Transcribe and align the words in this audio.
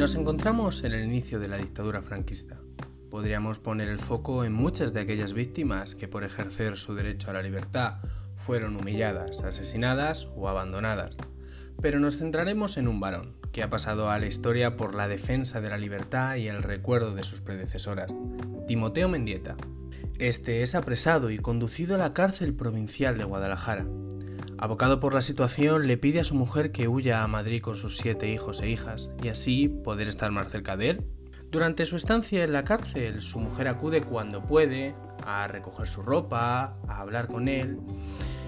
Nos 0.00 0.14
encontramos 0.14 0.82
en 0.82 0.92
el 0.92 1.04
inicio 1.04 1.38
de 1.40 1.48
la 1.48 1.58
dictadura 1.58 2.00
franquista. 2.00 2.58
Podríamos 3.10 3.58
poner 3.58 3.90
el 3.90 3.98
foco 3.98 4.46
en 4.46 4.52
muchas 4.54 4.94
de 4.94 5.00
aquellas 5.00 5.34
víctimas 5.34 5.94
que 5.94 6.08
por 6.08 6.24
ejercer 6.24 6.78
su 6.78 6.94
derecho 6.94 7.28
a 7.28 7.34
la 7.34 7.42
libertad 7.42 7.96
fueron 8.34 8.76
humilladas, 8.76 9.42
asesinadas 9.42 10.26
o 10.36 10.48
abandonadas. 10.48 11.18
Pero 11.82 12.00
nos 12.00 12.16
centraremos 12.16 12.78
en 12.78 12.88
un 12.88 12.98
varón 12.98 13.36
que 13.52 13.62
ha 13.62 13.68
pasado 13.68 14.08
a 14.08 14.18
la 14.18 14.24
historia 14.24 14.74
por 14.78 14.94
la 14.94 15.06
defensa 15.06 15.60
de 15.60 15.68
la 15.68 15.76
libertad 15.76 16.36
y 16.36 16.48
el 16.48 16.62
recuerdo 16.62 17.14
de 17.14 17.22
sus 17.22 17.42
predecesoras, 17.42 18.16
Timoteo 18.66 19.06
Mendieta. 19.10 19.54
Este 20.18 20.62
es 20.62 20.74
apresado 20.74 21.30
y 21.30 21.36
conducido 21.36 21.96
a 21.96 21.98
la 21.98 22.14
cárcel 22.14 22.54
provincial 22.54 23.18
de 23.18 23.24
Guadalajara. 23.24 23.84
Abocado 24.62 25.00
por 25.00 25.14
la 25.14 25.22
situación, 25.22 25.86
le 25.86 25.96
pide 25.96 26.20
a 26.20 26.24
su 26.24 26.34
mujer 26.34 26.70
que 26.70 26.86
huya 26.86 27.22
a 27.22 27.26
Madrid 27.26 27.62
con 27.62 27.76
sus 27.76 27.96
siete 27.96 28.28
hijos 28.28 28.60
e 28.60 28.68
hijas 28.68 29.10
y 29.22 29.28
así 29.28 29.68
poder 29.68 30.06
estar 30.06 30.30
más 30.32 30.52
cerca 30.52 30.76
de 30.76 30.90
él. 30.90 31.04
Durante 31.50 31.86
su 31.86 31.96
estancia 31.96 32.44
en 32.44 32.52
la 32.52 32.62
cárcel, 32.62 33.22
su 33.22 33.40
mujer 33.40 33.68
acude 33.68 34.02
cuando 34.02 34.44
puede 34.44 34.94
a 35.26 35.48
recoger 35.48 35.86
su 35.86 36.02
ropa, 36.02 36.76
a 36.86 37.00
hablar 37.00 37.28
con 37.28 37.48
él 37.48 37.78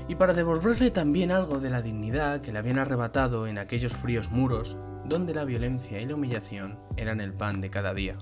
y 0.07 0.15
para 0.17 0.35
devolverle 0.35 0.91
también 0.91 1.31
algo 1.31 1.61
de 1.61 1.71
la 1.71 1.81
dignidad 1.81 2.43
que 2.43 2.53
le 2.53 2.59
habían 2.59 2.79
arrebatado 2.79 3.47
en 3.47 3.57
aquellos 3.57 3.97
fríos 3.97 4.31
muros 4.31 4.77
donde 5.07 5.33
la 5.33 5.47
violencia 5.47 5.99
y 5.99 6.05
la 6.05 6.15
humillación 6.15 6.79
eran 6.99 7.23
el 7.23 7.33
pan 7.33 7.63
de 7.63 7.71
cada 7.71 7.95
día. 7.95 8.19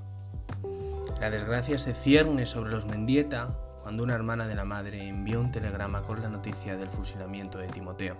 La 1.20 1.28
desgracia 1.28 1.76
se 1.76 1.92
cierne 1.92 2.46
sobre 2.46 2.70
los 2.70 2.86
Mendieta 2.86 3.56
cuando 3.90 4.04
una 4.04 4.14
hermana 4.14 4.46
de 4.46 4.54
la 4.54 4.64
madre 4.64 5.08
envió 5.08 5.40
un 5.40 5.50
telegrama 5.50 6.02
con 6.02 6.22
la 6.22 6.28
noticia 6.28 6.76
del 6.76 6.88
fusilamiento 6.90 7.58
de 7.58 7.66
Timoteo. 7.66 8.16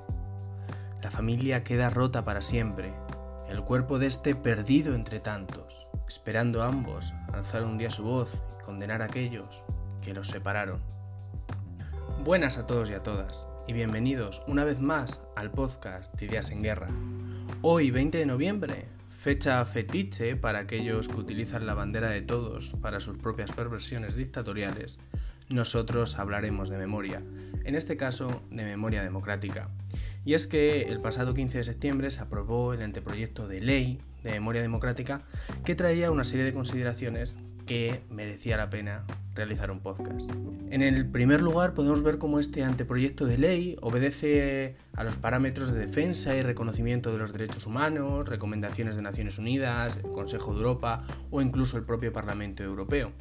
La 1.01 1.12
familia 1.12 1.62
queda 1.62 1.91
rota 1.91 2.24
para 2.24 2.42
siempre, 2.42 2.92
el 3.48 3.62
cuerpo 3.62 4.01
de 4.01 4.09
este 4.09 4.34
perdido 4.34 4.97
entre 4.97 5.20
tantos, 5.20 5.86
esperando 6.09 6.64
ambos 6.64 7.14
alzar 7.33 7.62
un 7.62 7.78
día 7.78 7.89
su 7.89 8.03
voz 8.03 8.42
y 8.59 8.64
condenar 8.64 9.00
a 9.00 9.05
aquellos 9.05 9.62
que 10.03 10.12
los 10.12 10.27
separaron. 10.27 10.81
Buenas 12.25 12.59
a 12.59 12.66
todos 12.66 12.91
y 12.91 12.94
a 12.94 13.05
todas, 13.05 13.47
y 13.69 13.72
bienvenidos 13.72 14.42
una 14.48 14.64
vez 14.64 14.81
más 14.81 15.22
al 15.37 15.53
podcast 15.53 16.12
de 16.19 16.27
Ideas 16.27 16.50
en 16.50 16.64
Guerra. 16.64 16.89
Hoy, 17.62 17.92
20 17.92 18.19
de 18.19 18.27
noviembre, 18.27 18.89
fecha 19.09 19.64
fetiche 19.66 20.34
para 20.34 20.59
aquellos 20.59 21.06
que 21.06 21.16
utilizan 21.16 21.64
la 21.64 21.75
bandera 21.75 22.11
de 22.11 22.22
todos 22.22 22.75
para 22.83 22.98
sus 22.98 23.19
propias 23.19 23.53
perversiones 23.53 24.16
dictatoriales, 24.16 24.98
nosotros 25.51 26.19
hablaremos 26.19 26.70
de 26.70 26.79
memoria, 26.79 27.23
en 27.65 27.75
este 27.75 27.97
caso 27.97 28.43
de 28.51 28.65
memoria 28.65 29.03
democrática. 29.03 29.69
Y 30.25 30.34
es 30.34 30.47
que 30.47 30.83
el 30.83 31.01
pasado 31.01 31.34
15 31.34 31.59
de 31.59 31.65
septiembre 31.65 32.11
se 32.11 32.20
aprobó 32.20 32.73
el 32.73 32.83
anteproyecto 32.83 33.48
de 33.48 33.61
ley 33.61 34.01
de 34.23 34.33
memoria 34.33 34.62
democrática 34.62 35.23
que 35.65 35.75
traía 35.75 36.11
una 36.11 36.25
serie 36.25 36.45
de 36.45 36.53
consideraciones 36.53 37.39
que 37.67 38.03
merecía 38.11 38.56
la 38.56 38.69
pena 38.69 39.05
realizar 39.34 39.71
un 39.71 39.81
podcast. 39.81 40.31
En 40.71 40.83
el 40.83 41.06
primer 41.06 41.41
lugar 41.41 41.73
podemos 41.73 42.03
ver 42.03 42.19
cómo 42.19 42.39
este 42.39 42.65
anteproyecto 42.65 43.27
de 43.27 43.39
ley 43.39 43.77
obedece 43.81 44.77
a 44.95 45.05
los 45.05 45.17
parámetros 45.17 45.73
de 45.73 45.78
defensa 45.78 46.34
y 46.37 46.43
reconocimiento 46.43 47.12
de 47.12 47.19
los 47.19 47.33
derechos 47.33 47.67
humanos, 47.67 48.28
recomendaciones 48.28 48.97
de 48.97 49.03
Naciones 49.03 49.39
Unidas, 49.39 49.98
el 50.03 50.11
Consejo 50.11 50.53
de 50.53 50.59
Europa 50.59 51.05
o 51.31 51.41
incluso 51.41 51.77
el 51.77 51.84
propio 51.84 52.12
Parlamento 52.12 52.62
Europeo. 52.62 53.12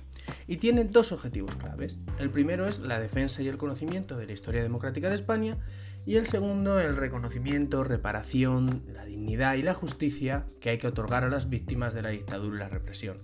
Y 0.48 0.58
tiene 0.58 0.86
dos 0.86 1.12
objetivos 1.12 1.56
claves. 1.56 1.98
El 2.20 2.30
primero 2.30 2.68
es 2.68 2.80
la 2.80 3.00
defensa 3.00 3.42
y 3.42 3.48
el 3.48 3.58
conocimiento 3.58 4.18
de 4.18 4.26
la 4.26 4.34
historia 4.34 4.64
democrática 4.64 5.10
de 5.10 5.16
España 5.16 5.58
y 6.06 6.16
el 6.16 6.26
segundo 6.26 6.80
el 6.80 6.96
reconocimiento, 6.96 7.84
reparación, 7.84 8.84
la 8.88 9.06
dignidad 9.06 9.56
y 9.56 9.64
la 9.64 9.74
justicia 9.74 10.46
que 10.60 10.72
hay 10.72 10.78
que 10.78 10.88
otorgar 10.88 11.24
a 11.24 11.30
las 11.30 11.50
víctimas 11.50 11.94
de 11.94 12.02
la 12.02 12.10
dictadura 12.10 12.56
y 12.56 12.60
la 12.60 12.70
represión. 12.70 13.20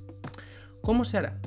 ¿Cómo 0.81 1.03
se 1.03 1.17
hará? 1.17 1.39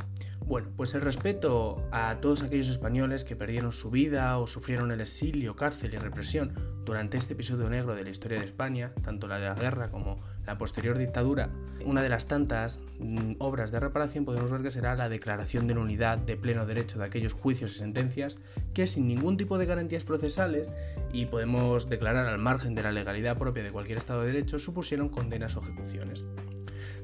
Bueno, 0.49 0.71
pues 0.77 0.95
el 0.95 1.03
respeto 1.03 1.87
a 1.93 2.21
todos 2.21 2.43
aquellos 2.43 2.69
españoles 2.69 3.23
que 3.23 3.37
perdieron 3.37 3.71
su 3.71 3.91
vida 3.91 4.39
o 4.39 4.47
sufrieron 4.47 4.91
el 4.91 5.03
exilio, 5.03 5.55
cárcel 5.55 5.93
y 5.93 5.99
represión 5.99 6.55
durante 6.87 7.19
este 7.19 7.35
episodio 7.35 7.69
negro 7.69 7.95
de 7.95 8.03
la 8.03 8.11
historia 8.11 8.39
de 8.39 8.47
España, 8.47 8.93
tanto 9.03 9.29
la 9.29 9.39
de 9.39 9.47
la 9.47 9.55
guerra 9.55 9.91
como 9.91 10.21
la 10.49 10.57
posterior 10.57 10.97
dictadura, 10.97 11.51
una 11.85 12.01
de 12.01 12.09
las 12.09 12.27
tantas 12.27 12.81
mm, 13.01 13.33
obras 13.37 13.71
de 13.71 13.81
reparación 13.81 14.25
podemos 14.25 14.51
ver 14.51 14.63
que 14.63 14.71
será 14.71 14.97
la 14.97 15.11
declaración 15.11 15.67
de 15.67 15.75
la 15.75 15.81
unidad 15.81 16.17
de 16.17 16.39
pleno 16.39 16.65
derecho 16.65 16.99
de 16.99 17.05
aquellos 17.05 17.35
juicios 17.35 17.73
y 17.73 17.79
sentencias 17.79 18.39
que 18.73 18.87
sin 18.87 19.07
ningún 19.09 19.37
tipo 19.37 19.59
de 19.59 19.67
garantías 19.67 20.05
procesales 20.05 20.71
y 21.13 21.27
podemos 21.27 21.91
declarar 21.91 22.27
al 22.27 22.39
margen 22.39 22.75
de 22.75 22.83
la 22.83 22.93
legalidad 22.93 23.37
propia 23.37 23.63
de 23.63 23.71
cualquier 23.71 23.99
Estado 23.99 24.23
de 24.23 24.29
Derecho 24.29 24.59
supusieron 24.59 25.11
condenas 25.11 25.55
o 25.59 25.61
ejecuciones. 25.61 26.25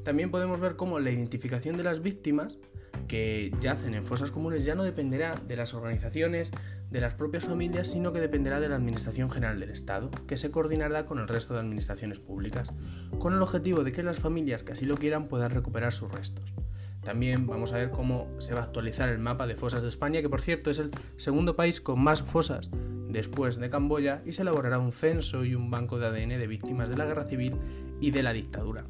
También 0.04 0.30
podemos 0.30 0.58
ver 0.58 0.76
cómo 0.76 0.98
la 0.98 1.10
identificación 1.10 1.76
de 1.76 1.84
las 1.84 2.00
víctimas 2.00 2.56
que 3.08 3.52
yacen 3.60 3.92
en 3.92 4.04
fosas 4.04 4.30
comunes 4.30 4.64
ya 4.64 4.74
no 4.74 4.84
dependerá 4.84 5.34
de 5.46 5.56
las 5.56 5.74
organizaciones, 5.74 6.50
de 6.94 7.00
las 7.00 7.14
propias 7.14 7.44
familias, 7.44 7.88
sino 7.88 8.12
que 8.12 8.20
dependerá 8.20 8.60
de 8.60 8.68
la 8.68 8.76
Administración 8.76 9.28
General 9.28 9.58
del 9.58 9.70
Estado, 9.70 10.12
que 10.28 10.36
se 10.36 10.52
coordinará 10.52 11.06
con 11.06 11.18
el 11.18 11.26
resto 11.26 11.52
de 11.52 11.58
administraciones 11.58 12.20
públicas, 12.20 12.72
con 13.18 13.34
el 13.34 13.42
objetivo 13.42 13.82
de 13.82 13.90
que 13.90 14.04
las 14.04 14.20
familias 14.20 14.62
que 14.62 14.74
así 14.74 14.86
lo 14.86 14.96
quieran 14.96 15.26
puedan 15.26 15.50
recuperar 15.50 15.92
sus 15.92 16.12
restos. 16.12 16.54
También 17.02 17.48
vamos 17.48 17.72
a 17.72 17.78
ver 17.78 17.90
cómo 17.90 18.28
se 18.38 18.54
va 18.54 18.60
a 18.60 18.62
actualizar 18.62 19.08
el 19.08 19.18
mapa 19.18 19.48
de 19.48 19.56
fosas 19.56 19.82
de 19.82 19.88
España, 19.88 20.22
que 20.22 20.28
por 20.28 20.40
cierto 20.40 20.70
es 20.70 20.78
el 20.78 20.92
segundo 21.16 21.56
país 21.56 21.80
con 21.80 21.98
más 22.00 22.22
fosas 22.22 22.70
después 23.08 23.56
de 23.56 23.70
Camboya, 23.70 24.22
y 24.24 24.32
se 24.32 24.42
elaborará 24.42 24.78
un 24.78 24.92
censo 24.92 25.44
y 25.44 25.56
un 25.56 25.72
banco 25.72 25.98
de 25.98 26.06
ADN 26.06 26.38
de 26.38 26.46
víctimas 26.46 26.88
de 26.90 26.96
la 26.96 27.06
guerra 27.06 27.24
civil 27.24 27.56
y 28.00 28.12
de 28.12 28.22
la 28.22 28.32
dictadura. 28.32 28.84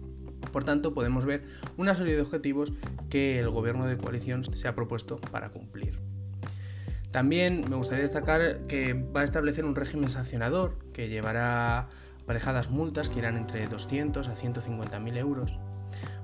Por 0.52 0.64
tanto, 0.64 0.92
podemos 0.92 1.24
ver 1.24 1.44
una 1.78 1.94
serie 1.94 2.16
de 2.16 2.20
objetivos 2.20 2.74
que 3.08 3.40
el 3.40 3.48
gobierno 3.48 3.86
de 3.86 3.96
coalición 3.96 4.44
se 4.44 4.68
ha 4.68 4.74
propuesto 4.74 5.16
para 5.16 5.48
cumplir. 5.48 5.98
También 7.14 7.64
me 7.70 7.76
gustaría 7.76 8.02
destacar 8.02 8.66
que 8.66 8.92
va 8.92 9.20
a 9.20 9.22
establecer 9.22 9.64
un 9.64 9.76
régimen 9.76 10.10
sancionador 10.10 10.76
que 10.92 11.08
llevará 11.08 11.86
aparejadas 12.24 12.70
multas 12.70 13.08
que 13.08 13.20
irán 13.20 13.36
entre 13.36 13.68
200 13.68 14.26
a 14.26 14.34
150 14.34 14.98
mil 14.98 15.16
euros 15.16 15.56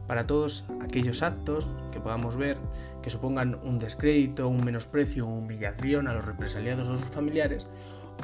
para 0.08 0.26
todos 0.26 0.64
aquellos 0.82 1.22
actos 1.22 1.70
que 1.92 2.00
podamos 2.00 2.34
ver 2.34 2.56
que 3.04 3.10
supongan 3.10 3.60
un 3.62 3.78
descrédito, 3.78 4.48
un 4.48 4.64
menosprecio 4.64 5.28
o 5.28 5.32
humillación 5.32 6.08
a 6.08 6.12
los 6.12 6.24
represaliados 6.24 6.88
o 6.88 6.98
sus 6.98 7.10
familiares 7.10 7.68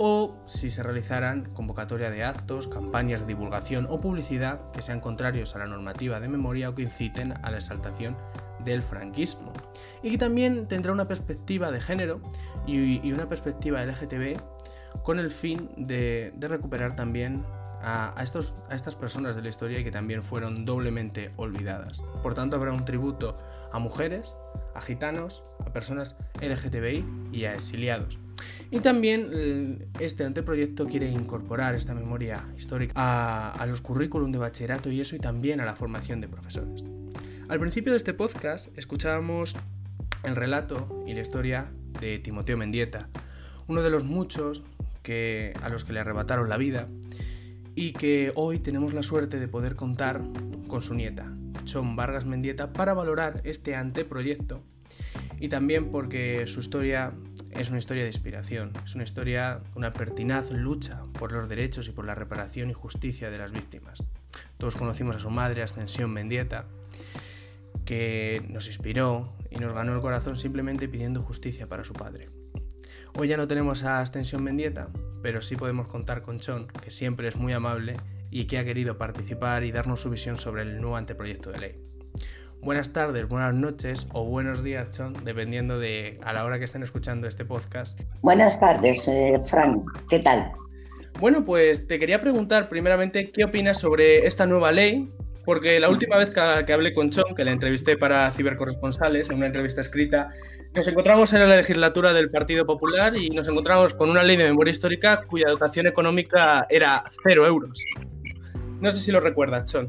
o 0.00 0.34
si 0.46 0.68
se 0.68 0.82
realizaran 0.82 1.48
convocatoria 1.54 2.10
de 2.10 2.24
actos, 2.24 2.66
campañas 2.66 3.20
de 3.20 3.28
divulgación 3.28 3.86
o 3.88 4.00
publicidad 4.00 4.72
que 4.72 4.82
sean 4.82 4.98
contrarios 4.98 5.54
a 5.54 5.60
la 5.60 5.66
normativa 5.66 6.18
de 6.18 6.26
memoria 6.26 6.70
o 6.70 6.74
que 6.74 6.82
inciten 6.82 7.32
a 7.44 7.50
la 7.52 7.58
exaltación 7.58 8.16
del 8.66 8.82
franquismo. 8.82 9.52
Y 10.02 10.10
que 10.10 10.18
también 10.18 10.68
tendrá 10.68 10.92
una 10.92 11.08
perspectiva 11.08 11.70
de 11.70 11.80
género 11.80 12.20
y, 12.66 13.10
una 13.10 13.28
perspectiva 13.28 13.82
LGTB 13.84 14.38
con 15.02 15.18
el 15.18 15.30
fin 15.30 15.70
de, 15.76 16.34
recuperar 16.40 16.96
también 16.96 17.44
a, 17.80 18.14
estos, 18.22 18.54
a 18.68 18.74
estas 18.74 18.96
personas 18.96 19.36
de 19.36 19.42
la 19.42 19.48
historia 19.48 19.82
que 19.82 19.90
también 19.90 20.22
fueron 20.22 20.64
doblemente 20.64 21.30
olvidadas. 21.36 22.02
Por 22.22 22.34
tanto, 22.34 22.56
habrá 22.56 22.72
un 22.72 22.84
tributo 22.84 23.38
a 23.72 23.78
mujeres, 23.78 24.36
a 24.74 24.80
gitanos, 24.82 25.44
a 25.64 25.72
personas 25.72 26.16
LGTBI 26.42 27.04
y 27.32 27.44
a 27.44 27.54
exiliados. 27.54 28.18
Y 28.70 28.80
también 28.80 29.30
eh, 29.32 29.88
este 30.00 30.24
anteproyecto 30.24 30.86
quiere 30.86 31.08
incorporar 31.08 31.74
esta 31.74 31.94
memoria 31.94 32.44
histórica 32.56 32.92
a, 32.96 33.66
los 33.66 33.80
currículum 33.80 34.32
de 34.32 34.38
bachillerato 34.38 34.90
y 34.90 35.00
eso 35.00 35.16
y 35.16 35.18
también 35.18 35.60
a 35.60 35.64
la 35.64 35.76
formación 35.76 36.20
de 36.20 36.28
profesores. 36.28 36.84
Al 37.48 37.60
principio 37.60 37.92
de 37.92 37.98
este 37.98 38.12
podcast 38.12 38.76
escuchábamos 38.76 39.54
el 40.24 40.34
relato 40.34 41.04
y 41.06 41.14
la 41.14 41.20
historia 41.20 41.70
de 42.00 42.18
Timoteo 42.18 42.56
Mendieta, 42.56 43.08
uno 43.68 43.82
de 43.82 43.90
los 43.90 44.02
muchos 44.02 44.64
que, 45.04 45.52
a 45.62 45.68
los 45.68 45.84
que 45.84 45.92
le 45.92 46.00
arrebataron 46.00 46.48
la 46.48 46.56
vida 46.56 46.88
y 47.76 47.92
que 47.92 48.32
hoy 48.34 48.58
tenemos 48.58 48.94
la 48.94 49.04
suerte 49.04 49.38
de 49.38 49.46
poder 49.46 49.76
contar 49.76 50.22
con 50.66 50.82
su 50.82 50.94
nieta, 50.94 51.32
Chon 51.64 51.94
Vargas 51.94 52.24
Mendieta, 52.24 52.72
para 52.72 52.94
valorar 52.94 53.42
este 53.44 53.76
anteproyecto 53.76 54.64
y 55.38 55.48
también 55.48 55.92
porque 55.92 56.48
su 56.48 56.58
historia 56.58 57.12
es 57.52 57.70
una 57.70 57.78
historia 57.78 58.02
de 58.02 58.08
inspiración, 58.08 58.72
es 58.84 58.96
una 58.96 59.04
historia, 59.04 59.60
una 59.76 59.92
pertinaz 59.92 60.50
lucha 60.50 61.00
por 61.16 61.30
los 61.30 61.48
derechos 61.48 61.86
y 61.86 61.92
por 61.92 62.06
la 62.06 62.16
reparación 62.16 62.70
y 62.70 62.72
justicia 62.72 63.30
de 63.30 63.38
las 63.38 63.52
víctimas. 63.52 64.02
Todos 64.58 64.74
conocimos 64.74 65.14
a 65.14 65.20
su 65.20 65.30
madre, 65.30 65.62
Ascensión 65.62 66.12
Mendieta, 66.12 66.64
que 67.86 68.44
nos 68.50 68.66
inspiró 68.66 69.32
y 69.50 69.56
nos 69.56 69.72
ganó 69.72 69.94
el 69.94 70.02
corazón 70.02 70.36
simplemente 70.36 70.88
pidiendo 70.88 71.22
justicia 71.22 71.66
para 71.66 71.84
su 71.84 71.94
padre. 71.94 72.28
Hoy 73.18 73.28
ya 73.28 73.38
no 73.38 73.48
tenemos 73.48 73.84
a 73.84 74.00
Ascensión 74.00 74.44
Mendieta, 74.44 74.88
pero 75.22 75.40
sí 75.40 75.56
podemos 75.56 75.88
contar 75.88 76.20
con 76.20 76.38
Chon, 76.38 76.66
que 76.66 76.90
siempre 76.90 77.28
es 77.28 77.36
muy 77.36 77.54
amable 77.54 77.96
y 78.30 78.46
que 78.46 78.58
ha 78.58 78.64
querido 78.64 78.98
participar 78.98 79.64
y 79.64 79.72
darnos 79.72 80.00
su 80.00 80.10
visión 80.10 80.36
sobre 80.36 80.62
el 80.62 80.82
nuevo 80.82 80.96
anteproyecto 80.96 81.50
de 81.50 81.58
ley 81.58 81.86
buenas 82.66 82.92
tardes, 82.92 83.28
buenas 83.28 83.54
noches 83.54 84.08
o 84.12 84.24
buenos 84.24 84.64
días, 84.64 84.90
Chon, 84.90 85.14
dependiendo 85.24 85.78
de 85.78 86.18
a 86.24 86.32
la 86.32 86.44
hora 86.44 86.58
que 86.58 86.64
estén 86.64 86.82
escuchando 86.82 87.28
este 87.28 87.44
podcast. 87.44 88.00
Buenas 88.22 88.58
tardes, 88.58 89.06
eh, 89.06 89.38
Fran, 89.48 89.84
¿qué 90.08 90.18
tal? 90.18 90.50
Bueno, 91.20 91.44
pues 91.44 91.86
te 91.86 92.00
quería 92.00 92.20
preguntar 92.20 92.68
primeramente 92.68 93.30
qué 93.30 93.44
opinas 93.44 93.78
sobre 93.78 94.26
esta 94.26 94.46
nueva 94.46 94.72
ley 94.72 95.08
porque 95.46 95.78
la 95.78 95.88
última 95.88 96.16
vez 96.16 96.30
que, 96.30 96.72
hablé 96.72 96.92
con 96.92 97.08
Chon, 97.10 97.34
que 97.36 97.44
le 97.44 97.52
entrevisté 97.52 97.96
para 97.96 98.32
Cibercorresponsales, 98.32 99.30
en 99.30 99.36
una 99.36 99.46
entrevista 99.46 99.80
escrita, 99.80 100.30
nos 100.74 100.88
encontramos 100.88 101.32
en 101.32 101.48
la 101.48 101.56
legislatura 101.56 102.12
del 102.12 102.30
Partido 102.30 102.66
Popular 102.66 103.16
y 103.16 103.30
nos 103.30 103.46
encontramos 103.46 103.94
con 103.94 104.10
una 104.10 104.24
ley 104.24 104.36
de 104.36 104.44
memoria 104.44 104.72
histórica 104.72 105.22
cuya 105.22 105.48
dotación 105.48 105.86
económica 105.86 106.66
era 106.68 107.04
cero 107.22 107.46
euros. 107.46 107.82
No 108.80 108.90
sé 108.90 108.98
si 108.98 109.12
lo 109.12 109.20
recuerdas, 109.20 109.72
Chon. 109.72 109.88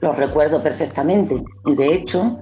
Lo 0.00 0.12
recuerdo 0.12 0.62
perfectamente. 0.62 1.42
De 1.64 1.94
hecho, 1.94 2.38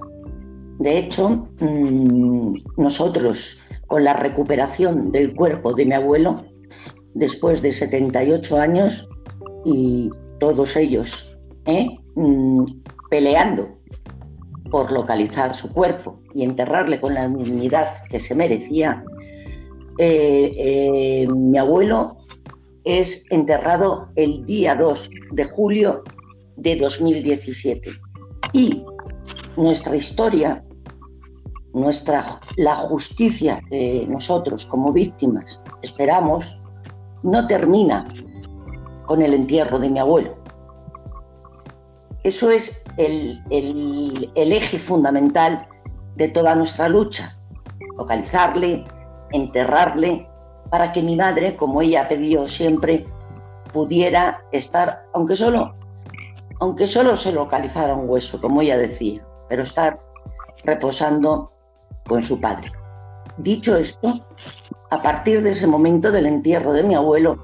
de 0.77 0.99
hecho, 0.99 1.49
mm, 1.59 2.53
nosotros 2.77 3.59
con 3.87 4.03
la 4.03 4.13
recuperación 4.13 5.11
del 5.11 5.33
cuerpo 5.33 5.73
de 5.73 5.85
mi 5.85 5.93
abuelo, 5.93 6.45
después 7.15 7.63
de 7.63 7.71
78 7.71 8.59
años 8.59 9.09
y 9.65 10.11
todos 10.39 10.75
ellos 10.75 11.35
¿eh? 11.67 11.97
Mm, 12.17 12.65
peleando 13.09 13.69
por 14.69 14.91
localizar 14.91 15.55
su 15.55 15.71
cuerpo 15.71 16.19
y 16.33 16.43
enterrarle 16.43 16.99
con 16.99 17.13
la 17.13 17.27
dignidad 17.27 17.87
que 18.09 18.19
se 18.19 18.35
merecía, 18.35 19.03
eh, 19.97 20.53
eh, 20.57 21.27
mi 21.27 21.57
abuelo 21.57 22.17
es 22.83 23.25
enterrado 23.29 24.09
el 24.15 24.45
día 24.45 24.75
2 24.75 25.09
de 25.31 25.45
julio 25.45 26.03
de 26.57 26.75
2017. 26.75 27.91
Y 28.53 28.83
nuestra 29.55 29.95
historia 29.95 30.63
nuestra, 31.77 32.39
la 32.55 32.75
justicia 32.75 33.61
que 33.69 34.05
nosotros 34.09 34.65
como 34.65 34.91
víctimas 34.91 35.61
esperamos 35.81 36.59
no 37.23 37.45
termina 37.47 38.07
con 39.05 39.21
el 39.21 39.33
entierro 39.33 39.79
de 39.79 39.89
mi 39.89 39.99
abuelo. 39.99 40.35
Eso 42.27 42.51
es 42.51 42.83
el, 42.97 43.41
eje 44.35 44.77
fundamental 44.77 45.65
de 46.17 46.27
toda 46.27 46.55
nuestra 46.55 46.89
lucha, 46.89 47.39
localizarle, 47.97 48.83
enterrarle, 49.31 50.27
para 50.69 50.91
que 50.91 51.01
mi 51.01 51.15
madre, 51.15 51.55
como 51.55 51.81
ella 51.81 52.01
ha 52.01 52.09
pedido 52.09 52.45
siempre, 52.45 53.07
pudiera 53.71 54.43
estar, 54.51 55.05
aunque 55.13 55.37
solo, 55.37 55.73
aunque 56.59 56.85
solo 56.85 57.15
se 57.15 57.31
localizara 57.31 57.95
un 57.95 58.09
hueso, 58.09 58.41
como 58.41 58.61
ella 58.61 58.77
decía, 58.77 59.25
pero 59.47 59.61
estar 59.61 59.97
reposando 60.65 61.53
con 62.09 62.21
su 62.21 62.41
padre. 62.41 62.73
Dicho 63.37 63.77
esto, 63.77 64.27
a 64.89 65.01
partir 65.01 65.43
de 65.43 65.51
ese 65.51 65.65
momento 65.65 66.11
del 66.11 66.25
entierro 66.25 66.73
de 66.73 66.83
mi 66.83 66.93
abuelo, 66.93 67.41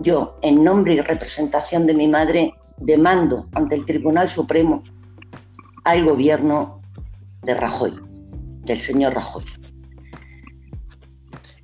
yo, 0.00 0.36
en 0.42 0.64
nombre 0.64 0.94
y 0.94 1.00
representación 1.00 1.86
de 1.86 1.94
mi 1.94 2.08
madre, 2.08 2.52
demando 2.78 3.48
ante 3.52 3.74
el 3.74 3.84
Tribunal 3.84 4.28
Supremo 4.28 4.82
al 5.84 6.04
gobierno 6.04 6.80
de 7.42 7.54
Rajoy, 7.54 7.94
del 8.64 8.78
señor 8.78 9.14
Rajoy. 9.14 9.44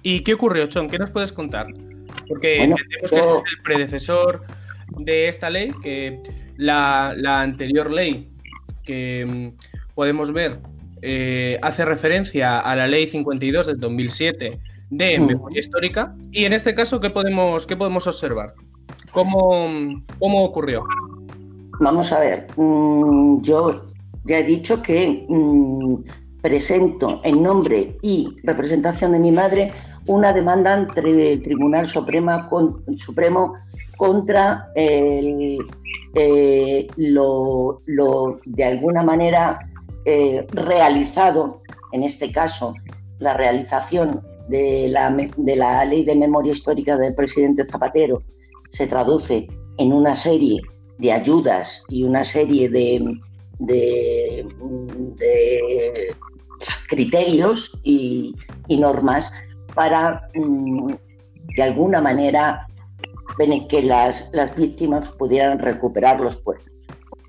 ¿Y 0.03 0.21
qué 0.21 0.35
ocurrió, 0.35 0.67
Chon? 0.67 0.89
¿Qué 0.89 0.99
nos 0.99 1.11
puedes 1.11 1.33
contar? 1.33 1.67
Porque 2.29 2.62
entendemos 2.62 3.11
que 3.11 3.17
este 3.17 3.19
es 3.19 3.27
el 3.27 3.62
predecesor 3.62 4.47
de 4.99 5.29
esta 5.29 5.51
ley, 5.51 5.73
que 5.83 6.23
la, 6.57 7.15
la 7.17 7.43
anterior 7.43 7.91
ley 7.91 8.31
que 8.85 9.27
mm, 9.27 9.95
podemos 9.95 10.33
ver 10.33 10.59
eh, 11.03 11.59
hace 11.63 11.85
referencia 11.85 12.61
a 12.61 12.77
la 12.77 12.87
ley 12.87 13.06
52 13.06 13.67
del 13.67 13.79
2007 13.79 14.59
de 14.91 15.19
mm. 15.19 15.27
memoria 15.27 15.61
histórica. 15.61 16.15
Y 16.33 16.45
en 16.45 16.53
este 16.53 16.75
caso, 16.75 17.01
¿qué 17.01 17.11
podemos, 17.11 17.67
qué 17.67 17.77
podemos 17.77 18.06
observar? 18.06 18.55
¿Cómo, 19.12 19.67
¿Cómo 20.19 20.45
ocurrió? 20.45 20.85
Vamos 21.81 22.12
a 22.12 22.21
ver, 22.21 22.47
mm, 22.57 23.43
yo 23.43 23.83
ya 24.25 24.39
he 24.39 24.45
dicho 24.45 24.83
que 24.83 25.27
mm, 25.29 25.97
presento 26.43 27.21
en 27.25 27.43
nombre 27.43 27.97
y 28.03 28.37
representación 28.45 29.12
de 29.12 29.19
mi 29.19 29.33
madre 29.33 29.73
una 30.07 30.33
demanda 30.33 30.79
entre 30.79 31.33
el 31.33 31.43
Tribunal 31.43 31.87
Suprema 31.87 32.49
Supremo 32.97 33.55
contra 33.97 34.69
el, 34.75 35.59
eh, 36.15 36.87
lo, 36.97 37.83
lo, 37.87 38.41
de 38.45 38.65
alguna 38.65 39.03
manera 39.03 39.59
eh, 40.05 40.47
realizado, 40.53 41.63
en 41.93 42.05
este 42.05 42.33
caso, 42.33 42.75
la 43.19 43.35
realización 43.35 44.23
de 44.49 44.89
la, 44.89 45.11
de 45.11 45.56
la 45.56 45.85
ley 45.85 46.05
de 46.05 46.15
memoria 46.15 46.53
histórica 46.53 46.97
del 46.97 47.15
presidente 47.15 47.67
Zapatero 47.67 48.23
se 48.70 48.87
traduce 48.87 49.46
en 49.78 49.93
una 49.93 50.14
serie 50.14 50.61
de 50.99 51.12
ayudas 51.12 51.84
y 51.88 52.05
una 52.05 52.25
serie 52.25 52.69
de, 52.69 53.19
de, 53.58 54.46
criterios 56.88 57.78
y, 57.82 58.34
normas 58.69 59.31
para, 59.75 60.28
mm, 60.34 60.93
de 61.56 61.62
alguna 61.62 62.00
manera, 62.00 62.67
que 63.69 63.82
las, 63.82 64.28
las 64.32 64.55
víctimas 64.55 65.11
pudieran 65.12 65.58
recuperar 65.58 66.20
los 66.20 66.37
cuerpos. 66.37 66.67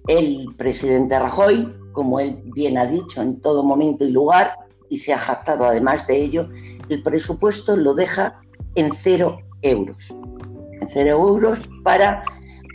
El 0.08 0.48
presidente 0.58 1.18
Rajoy 1.18 1.74
como 1.92 2.20
él 2.20 2.42
bien 2.46 2.78
ha 2.78 2.86
dicho, 2.86 3.22
en 3.22 3.40
todo 3.42 3.64
momento 3.64 4.06
y 4.06 4.12
lugar, 4.12 4.56
y 4.90 4.98
se 4.98 5.14
ha 5.14 5.18
jactado 5.18 5.66
además 5.66 6.08
de 6.08 6.22
ello, 6.22 6.50
el 6.90 7.02
presupuesto 7.04 7.78
lo 7.78 7.94
deja 7.94 8.42
en 8.76 8.92
cero 8.94 9.38
euros. 9.62 10.14
En 10.82 10.90
cero 10.90 11.12
euros 11.12 11.62
para 11.84 12.24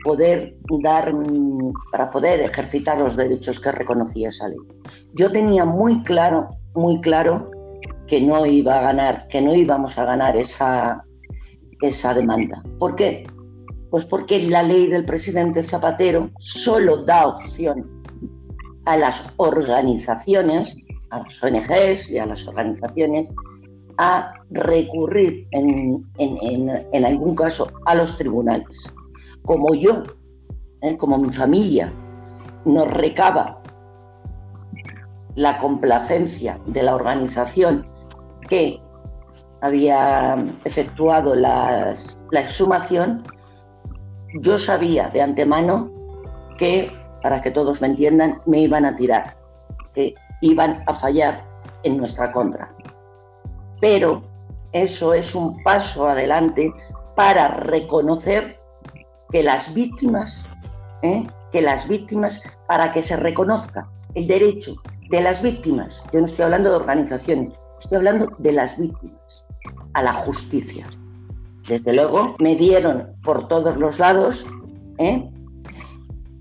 poder 0.04 0.56
dar, 0.82 1.12
para 1.90 2.10
poder 2.10 2.40
ejercitar 2.40 2.98
los 2.98 3.16
derechos 3.16 3.58
que 3.58 3.72
reconocía 3.72 4.28
esa 4.28 4.48
ley. 4.48 4.58
Yo 5.14 5.30
tenía 5.32 5.64
muy 5.64 6.02
claro, 6.04 6.48
muy 6.74 7.00
claro 7.00 7.50
que 8.06 8.20
no 8.20 8.46
iba 8.46 8.78
a 8.78 8.82
ganar, 8.82 9.26
que 9.28 9.40
no 9.40 9.54
íbamos 9.54 9.98
a 9.98 10.04
ganar 10.04 10.36
esa, 10.36 11.04
esa 11.82 12.14
demanda. 12.14 12.62
¿Por 12.78 12.94
qué? 12.94 13.26
Pues 13.90 14.04
porque 14.04 14.42
la 14.42 14.62
ley 14.62 14.86
del 14.86 15.04
presidente 15.04 15.62
Zapatero 15.64 16.30
solo 16.38 16.98
da 16.98 17.26
opción 17.26 18.02
a 18.84 18.96
las 18.96 19.24
organizaciones, 19.36 20.76
a 21.10 21.18
las 21.18 21.42
ONGs 21.42 22.10
y 22.10 22.18
a 22.18 22.26
las 22.26 22.46
organizaciones, 22.46 23.32
a 23.98 24.32
recurrir 24.50 25.46
en, 25.52 27.04
algún 27.04 27.34
caso 27.34 27.70
a 27.84 27.94
los 27.94 28.16
tribunales. 28.16 28.92
Como 29.44 29.74
yo, 29.74 30.02
¿eh? 30.82 30.96
como 30.96 31.18
mi 31.18 31.32
familia, 31.32 31.92
nos 32.64 32.90
recaba 32.92 33.62
la 35.34 35.58
complacencia 35.58 36.58
de 36.66 36.82
la 36.82 36.94
organización 36.94 37.86
que 38.48 38.80
había 39.60 40.36
efectuado 40.64 41.34
la 41.34 41.94
exhumación, 42.32 43.22
yo 44.40 44.58
sabía 44.58 45.08
de 45.10 45.22
antemano 45.22 45.90
que 46.58 46.90
para 47.22 47.40
que 47.40 47.50
todos 47.50 47.80
me 47.80 47.88
entiendan, 47.88 48.40
me 48.46 48.60
iban 48.60 48.84
a 48.84 48.94
tirar, 48.94 49.36
que 49.94 50.14
iban 50.42 50.82
a 50.86 50.94
fallar 50.94 51.44
en 51.82 51.96
nuestra 51.96 52.30
contra. 52.32 52.72
Pero 53.86 54.20
eso 54.72 55.14
es 55.14 55.32
un 55.36 55.62
paso 55.62 56.08
adelante 56.08 56.74
para 57.14 57.46
reconocer 57.46 58.58
que 59.30 59.44
las 59.44 59.72
víctimas, 59.74 60.44
¿eh? 61.04 61.24
que 61.52 61.62
las 61.62 61.86
víctimas, 61.86 62.42
para 62.66 62.90
que 62.90 63.00
se 63.00 63.14
reconozca 63.14 63.88
el 64.14 64.26
derecho 64.26 64.74
de 65.10 65.20
las 65.20 65.40
víctimas, 65.40 66.02
yo 66.12 66.18
no 66.18 66.26
estoy 66.26 66.46
hablando 66.46 66.70
de 66.70 66.76
organizaciones, 66.78 67.52
estoy 67.78 67.98
hablando 67.98 68.26
de 68.38 68.52
las 68.54 68.76
víctimas, 68.76 69.20
a 69.94 70.02
la 70.02 70.14
justicia. 70.14 70.84
Desde 71.68 71.92
luego, 71.92 72.34
me 72.40 72.56
dieron 72.56 73.14
por 73.22 73.46
todos 73.46 73.76
los 73.76 74.00
lados 74.00 74.48
¿eh? 74.98 75.30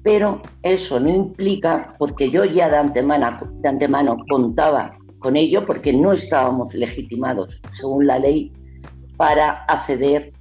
pero 0.01 0.41
eso 0.63 0.99
no 0.99 1.09
implica, 1.09 1.93
porque 1.99 2.27
yo 2.31 2.43
ya 2.43 2.69
de 2.69 2.77
antemano, 2.77 3.37
de 3.61 3.69
antemano 3.69 4.17
contaba 4.31 4.97
con 5.25 5.35
ello, 5.35 5.65
porque 5.65 5.91
no 5.91 6.13
estábamos 6.13 6.75
legitimados, 6.75 7.59
según 7.71 8.05
la 8.05 8.19
ley, 8.19 8.53
para 9.17 9.65
acceder 9.65 10.31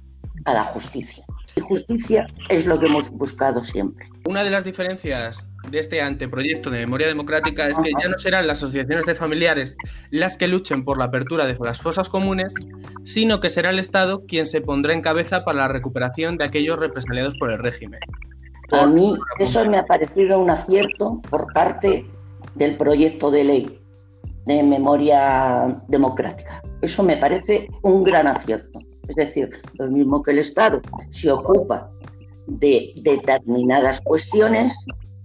a 0.45 0.53
la 0.53 0.63
justicia. 0.65 1.25
Y 1.55 1.61
justicia 1.61 2.27
es 2.49 2.67
lo 2.67 2.77
que 2.77 2.85
hemos 2.85 3.09
buscado 3.09 3.63
siempre. 3.63 4.07
Una 4.27 4.43
de 4.43 4.51
las 4.51 4.63
diferencias 4.63 5.49
de 5.71 5.79
este 5.79 6.03
anteproyecto 6.03 6.69
de 6.69 6.81
memoria 6.81 7.07
democrática 7.07 7.67
es 7.67 7.79
que 7.79 7.89
ya 7.99 8.09
no 8.09 8.19
serán 8.19 8.45
las 8.45 8.61
asociaciones 8.61 9.07
de 9.07 9.15
familiares 9.15 9.75
las 10.11 10.37
que 10.37 10.47
luchen 10.47 10.85
por 10.85 10.99
la 10.99 11.05
apertura 11.05 11.47
de 11.47 11.57
las 11.59 11.81
fosas 11.81 12.07
comunes, 12.07 12.53
sino 13.05 13.39
que 13.39 13.49
será 13.49 13.71
el 13.71 13.79
Estado 13.79 14.27
quien 14.27 14.45
se 14.45 14.61
pondrá 14.61 14.93
en 14.93 15.01
cabeza 15.01 15.43
para 15.43 15.61
la 15.61 15.67
recuperación 15.67 16.37
de 16.37 16.45
aquellos 16.45 16.77
represaliados 16.77 17.33
por 17.39 17.49
el 17.49 17.57
régimen. 17.57 18.01
A 18.69 18.85
mí 18.85 19.15
eso 19.39 19.67
me 19.67 19.79
ha 19.79 19.85
parecido 19.87 20.39
un 20.39 20.51
acierto 20.51 21.23
por 21.27 21.51
parte 21.53 22.05
del 22.53 22.77
proyecto 22.77 23.31
de 23.31 23.43
ley 23.45 23.79
de 24.45 24.63
memoria 24.63 25.81
democrática. 25.87 26.61
Eso 26.81 27.03
me 27.03 27.17
parece 27.17 27.67
un 27.81 28.03
gran 28.03 28.27
acierto. 28.27 28.79
Es 29.07 29.15
decir, 29.15 29.49
lo 29.73 29.87
mismo 29.87 30.21
que 30.21 30.31
el 30.31 30.39
Estado 30.39 30.81
se 31.09 31.31
ocupa 31.31 31.89
de 32.47 32.93
determinadas 32.97 34.01
cuestiones, 34.01 34.73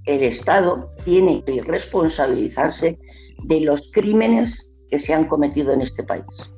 el 0.06 0.22
Estado 0.22 0.90
tiene 1.04 1.42
que 1.44 1.62
responsabilizarse 1.62 2.98
de 3.44 3.60
los 3.60 3.90
crímenes 3.92 4.68
que 4.90 4.98
se 4.98 5.14
han 5.14 5.24
cometido 5.24 5.72
en 5.72 5.82
este 5.82 6.02
país. 6.02 6.52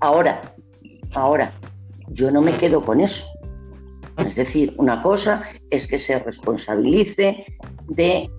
Ahora, 0.00 0.54
ahora, 1.14 1.58
yo 2.08 2.30
no 2.30 2.40
me 2.40 2.56
quedo 2.56 2.82
con 2.82 3.00
eso. 3.00 3.26
Es 4.18 4.36
decir, 4.36 4.74
una 4.78 5.02
cosa 5.02 5.42
es 5.70 5.86
que 5.86 5.98
se 5.98 6.18
responsabilice 6.18 7.44
de 7.88 8.30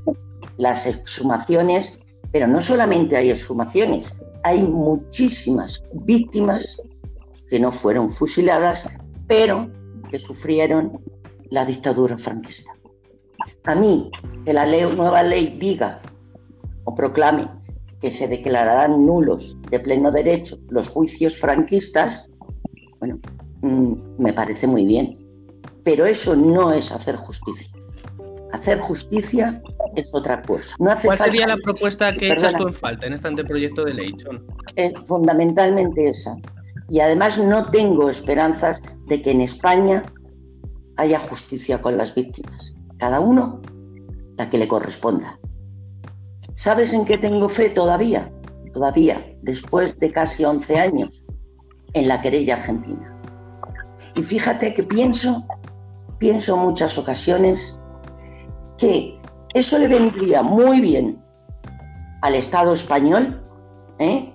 las 0.58 0.86
exhumaciones, 0.86 2.00
pero 2.36 2.48
no 2.48 2.60
solamente 2.60 3.16
hay 3.16 3.30
exhumaciones, 3.30 4.14
hay 4.44 4.62
muchísimas 4.62 5.82
víctimas 5.94 6.82
que 7.48 7.58
no 7.62 7.72
fueron 7.72 8.10
fusiladas, 8.10 8.84
pero 9.26 9.72
que 10.10 10.20
sufrieron 10.20 11.00
la 11.50 11.64
dictadura 11.64 12.18
franquista. 12.18 12.74
A 13.64 13.76
mí, 13.76 14.12
que 14.44 14.52
la 14.52 14.66
nueva 14.66 15.24
ley 15.24 15.56
diga 15.58 16.02
o 16.84 16.94
proclame 16.94 17.48
que 18.02 18.12
se 18.12 18.28
declararán 18.28 19.06
nulos 19.06 19.56
de 19.72 19.80
pleno 19.80 20.12
derecho 20.12 20.58
los 20.68 20.90
juicios 20.90 21.38
franquistas, 21.38 22.30
bueno, 23.00 23.18
mm, 23.62 23.94
me 24.18 24.34
parece 24.34 24.68
muy 24.68 24.86
bien. 24.86 25.18
Pero 25.86 26.06
eso 26.06 26.36
no 26.36 26.74
es 26.74 26.92
hacer 26.92 27.16
justicia. 27.16 27.72
Hacer 28.52 28.78
justicia 28.80 29.64
es 29.96 30.14
otra 30.14 30.42
cosa. 30.42 30.76
¿Cuál 30.78 31.18
sería 31.18 31.48
la 31.48 31.58
propuesta 31.58 32.12
que 32.12 32.32
echas 32.32 32.56
tú 32.56 32.68
en 32.68 32.74
falta 32.74 33.08
en 33.08 33.14
este 33.14 33.28
anteproyecto 33.28 33.86
de 33.86 33.94
ley, 33.94 34.16
John? 34.24 34.46
fundamentalmente 35.06 36.10
esa. 36.10 36.36
Y 36.90 37.00
además 37.00 37.40
no 37.40 37.70
tengo 37.72 38.10
esperanzas 38.10 38.82
de 39.08 39.22
que 39.22 39.32
en 39.32 39.42
España 39.42 40.04
haya 40.98 41.20
justicia 41.20 41.82
con 41.82 41.98
las 41.98 42.14
víctimas. 42.14 42.74
Cada 42.98 43.20
uno 43.20 43.62
la 44.38 44.50
que 44.50 44.58
le 44.58 44.68
corresponda. 44.68 45.40
¿Sabes 46.56 46.94
en 46.94 47.06
qué 47.06 47.18
tengo 47.18 47.50
fe 47.50 47.70
todavía? 47.70 48.32
Todavía, 48.74 49.26
después 49.42 50.00
de 50.00 50.12
casi 50.12 50.44
11 50.46 50.80
años, 50.80 51.28
en 51.94 52.08
la 52.08 52.22
querella 52.22 52.56
argentina. 52.56 53.12
Y 54.16 54.24
fíjate 54.24 54.74
que 54.74 54.84
pienso, 54.84 55.46
pienso 56.20 56.56
en 56.56 56.62
muchas 56.62 56.98
ocasiones 56.98 57.78
que 58.78 59.15
eso 59.56 59.80
le 59.80 59.88
vendría 59.88 60.44
muy 60.44 60.82
bien 60.82 61.24
al 62.22 62.36
Estado 62.36 62.74
español, 62.74 63.42
¿eh? 64.00 64.34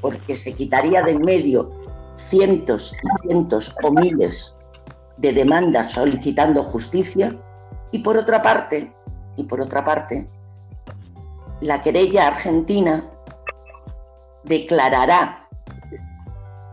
porque 0.00 0.36
se 0.36 0.54
quitaría 0.54 1.02
del 1.02 1.18
medio 1.18 1.72
cientos 2.16 2.94
y 3.02 3.26
cientos 3.26 3.74
o 3.82 3.90
miles 3.90 4.56
de 5.16 5.32
demandas 5.32 5.90
solicitando 5.90 6.62
justicia, 6.62 7.36
y 7.90 7.98
por 7.98 8.16
otra 8.16 8.40
parte, 8.40 8.94
y 9.36 9.42
por 9.42 9.60
otra 9.60 9.84
parte, 9.84 10.30
la 11.60 11.80
querella 11.80 12.28
argentina 12.28 13.10
declarará, 14.44 15.48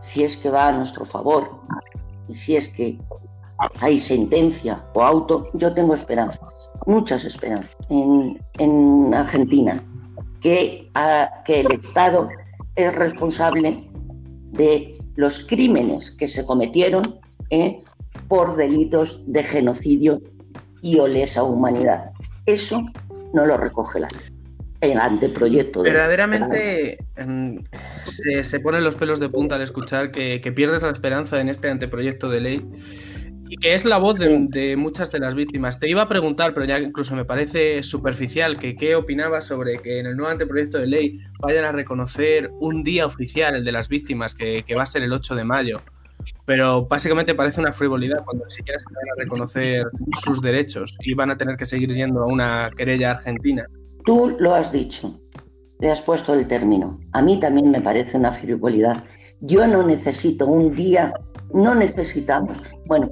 si 0.00 0.22
es 0.22 0.36
que 0.36 0.50
va 0.50 0.68
a 0.68 0.72
nuestro 0.72 1.04
favor 1.04 1.50
y 2.28 2.34
si 2.34 2.54
es 2.54 2.68
que 2.68 2.96
hay 3.80 3.98
sentencia 3.98 4.84
o 4.94 5.02
auto, 5.02 5.48
yo 5.54 5.74
tengo 5.74 5.94
esperanzas, 5.94 6.70
muchas 6.86 7.24
esperanzas 7.24 7.70
en, 7.90 9.14
Argentina, 9.14 9.82
que, 10.40 10.90
que 11.44 11.60
el 11.60 11.72
Estado 11.72 12.28
es 12.76 12.94
responsable 12.94 13.88
de 14.52 14.98
los 15.16 15.40
crímenes 15.46 16.10
que 16.10 16.28
se 16.28 16.44
cometieron 16.44 17.20
eh, 17.50 17.82
por 18.28 18.56
delitos 18.56 19.22
de 19.26 19.42
genocidio 19.42 20.20
y 20.82 20.98
o 20.98 21.08
lesa 21.08 21.42
humanidad. 21.42 22.10
Eso 22.46 22.84
no 23.32 23.46
lo 23.46 23.56
recoge 23.56 24.00
la 24.00 24.08
el 24.80 24.98
anteproyecto. 24.98 25.82
Verdaderamente 25.82 26.98
em, 27.16 27.54
se, 28.04 28.44
se, 28.44 28.60
ponen 28.60 28.84
los 28.84 28.94
pelos 28.94 29.20
de 29.20 29.28
punta 29.28 29.54
al 29.54 29.62
escuchar 29.62 30.10
que, 30.10 30.52
pierdes 30.54 30.82
la 30.82 30.90
esperanza 30.90 31.40
en 31.40 31.48
este 31.48 31.70
anteproyecto 31.70 32.28
de 32.28 32.40
ley 32.40 32.64
y 33.48 33.56
que 33.56 33.74
es 33.74 33.84
la 33.84 33.98
voz 33.98 34.18
de, 34.18 34.76
muchas 34.76 35.10
de 35.10 35.18
las 35.18 35.34
víctimas. 35.34 35.78
Te 35.78 35.88
iba 35.88 36.02
a 36.02 36.08
preguntar, 36.08 36.54
pero 36.54 36.66
ya 36.66 36.78
incluso 36.78 37.14
me 37.14 37.24
parece 37.24 37.82
superficial, 37.82 38.58
que 38.58 38.76
qué 38.76 38.94
opinabas 38.94 39.46
sobre 39.46 39.78
que 39.78 40.00
en 40.00 40.06
el 40.06 40.16
nuevo 40.16 40.30
anteproyecto 40.30 40.78
de 40.78 40.86
ley 40.86 41.20
vayan 41.40 41.64
a 41.64 41.72
reconocer 41.72 42.50
un 42.60 42.82
día 42.82 43.06
oficial, 43.06 43.54
el 43.54 43.64
de 43.64 43.72
las 43.72 43.88
víctimas, 43.88 44.34
que, 44.34 44.64
que 44.66 44.74
va 44.74 44.82
a 44.82 44.86
ser 44.86 45.02
el 45.02 45.12
8 45.12 45.34
de 45.34 45.44
mayo 45.44 45.82
pero 46.46 46.86
básicamente 46.86 47.34
parece 47.34 47.60
una 47.60 47.72
frivolidad 47.72 48.24
cuando 48.24 48.44
ni 48.44 48.50
siquiera 48.50 48.78
se 48.78 48.86
van 48.86 49.04
a 49.12 49.22
reconocer 49.22 49.86
sus 50.24 50.40
derechos 50.40 50.96
y 51.00 51.12
van 51.12 51.30
a 51.30 51.36
tener 51.36 51.56
que 51.56 51.66
seguir 51.66 51.92
yendo 51.92 52.22
a 52.22 52.26
una 52.26 52.70
querella 52.76 53.10
argentina. 53.10 53.66
Tú 54.04 54.36
lo 54.38 54.54
has 54.54 54.70
dicho, 54.70 55.20
le 55.80 55.90
has 55.90 56.00
puesto 56.00 56.32
el 56.34 56.46
término. 56.46 57.00
A 57.12 57.20
mí 57.20 57.40
también 57.40 57.70
me 57.70 57.80
parece 57.80 58.16
una 58.16 58.32
frivolidad. 58.32 59.02
Yo 59.40 59.66
no 59.66 59.84
necesito 59.84 60.46
un 60.46 60.74
día, 60.74 61.12
no 61.52 61.74
necesitamos, 61.74 62.62
bueno, 62.86 63.10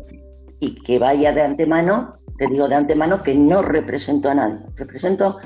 y 0.64 0.74
que 0.74 0.98
vaya 0.98 1.32
de 1.32 1.42
antemano, 1.42 2.16
te 2.38 2.46
digo 2.46 2.68
de 2.68 2.74
antemano 2.74 3.22
que 3.22 3.34
no 3.34 3.60
represento 3.60 4.30
a 4.30 4.34
nadie, 4.34 4.60
represento 4.76 5.36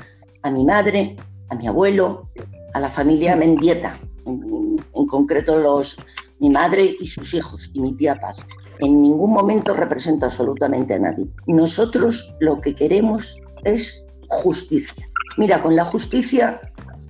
a 0.43 0.49
mi 0.49 0.63
madre, 0.63 1.17
a 1.49 1.55
mi 1.55 1.67
abuelo, 1.67 2.29
a 2.73 2.79
la 2.79 2.89
familia 2.89 3.35
Mendieta, 3.35 3.99
en 4.25 5.05
concreto 5.07 5.57
los, 5.57 5.97
mi 6.39 6.49
madre 6.49 6.95
y 6.99 7.07
sus 7.07 7.33
hijos 7.33 7.69
y 7.73 7.81
mi 7.81 7.93
tía 7.95 8.15
Paz. 8.15 8.45
En 8.79 9.01
ningún 9.01 9.33
momento 9.33 9.73
representa 9.73 10.27
absolutamente 10.27 10.93
a 10.93 10.99
nadie. 10.99 11.27
Nosotros 11.47 12.33
lo 12.39 12.61
que 12.61 12.73
queremos 12.73 13.37
es 13.65 14.05
justicia. 14.29 15.05
Mira, 15.37 15.61
con 15.61 15.75
la 15.75 15.83
justicia, 15.83 16.61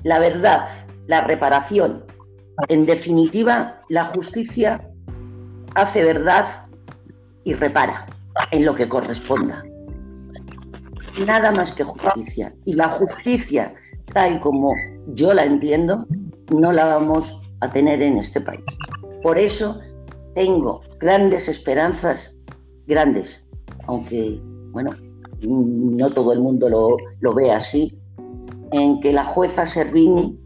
la 0.03 0.17
verdad, 0.17 0.67
la 1.05 1.21
reparación, 1.21 2.03
en 2.69 2.87
definitiva, 2.87 3.81
la 3.89 4.05
justicia 4.05 4.89
hace 5.75 6.03
verdad 6.03 6.68
y 7.43 7.53
repara 7.53 8.05
en 8.51 8.65
lo 8.65 8.75
que 8.75 8.87
corresponda. 8.87 9.63
Nada 11.25 11.51
más 11.51 11.71
que 11.71 11.83
justicia. 11.83 12.53
Y 12.65 12.73
la 12.73 12.89
justicia, 12.89 13.73
tal 14.13 14.39
como 14.39 14.73
yo 15.13 15.33
la 15.33 15.43
entiendo, 15.43 16.05
no 16.51 16.71
la 16.71 16.85
vamos 16.85 17.39
a 17.61 17.69
tener 17.69 18.01
en 18.01 18.17
este 18.17 18.39
país. 18.41 18.63
Por 19.21 19.37
eso 19.37 19.79
tengo 20.35 20.81
grandes 20.99 21.47
esperanzas, 21.47 22.35
grandes, 22.87 23.43
aunque, 23.87 24.39
bueno, 24.71 24.91
no 25.41 26.09
todo 26.11 26.33
el 26.33 26.39
mundo 26.39 26.69
lo, 26.69 27.33
ve 27.33 27.51
así, 27.51 27.97
en 28.71 28.99
que 28.99 29.11
la 29.11 29.23
jueza 29.23 29.65
Servini, 29.65 30.39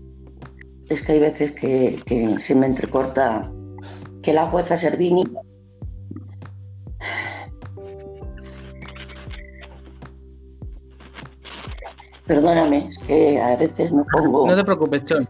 es 0.89 1.01
que 1.01 1.13
hay 1.13 1.19
veces 1.19 1.51
que, 1.51 1.99
que 2.05 2.39
se 2.39 2.55
me 2.55 2.65
entrecorta, 2.65 3.51
que 4.21 4.33
la 4.33 4.47
jueza 4.47 4.77
Servini 4.77 5.25
Perdóname, 12.27 12.85
es 12.85 12.97
que 12.99 13.41
a 13.41 13.55
veces 13.57 13.91
me 13.91 14.03
pongo. 14.05 14.47
No 14.47 14.55
te 14.55 14.63
preocupes, 14.63 15.03
John. 15.09 15.27